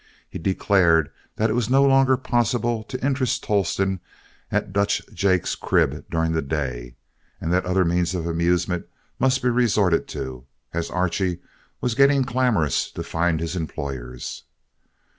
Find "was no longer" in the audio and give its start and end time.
1.53-2.17